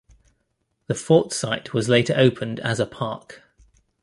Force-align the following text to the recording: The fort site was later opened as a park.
The 0.87 0.95
fort 0.95 1.31
site 1.31 1.75
was 1.75 1.87
later 1.87 2.15
opened 2.17 2.59
as 2.61 2.79
a 2.79 2.87
park. 2.87 3.43